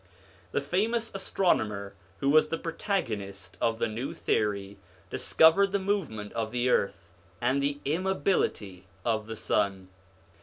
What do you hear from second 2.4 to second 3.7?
the pro tagonist